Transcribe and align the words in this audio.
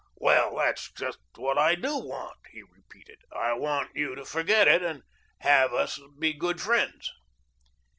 "Well, 0.15 0.55
that's 0.55 0.91
just 0.93 1.19
what 1.35 1.59
I 1.59 1.75
do 1.75 1.99
want," 1.99 2.39
he 2.51 2.63
repeated. 2.63 3.19
"I 3.31 3.53
want 3.53 3.95
you 3.95 4.15
to 4.15 4.25
forget 4.25 4.67
it 4.67 4.81
and 4.81 5.03
have 5.41 5.75
us 5.75 5.99
be 6.17 6.33
good 6.33 6.59
friends." 6.59 7.11